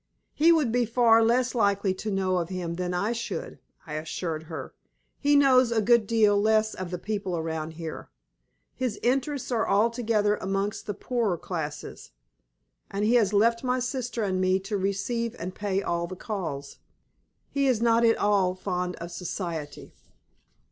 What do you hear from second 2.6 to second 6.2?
than I should," I assured her. "He knows a good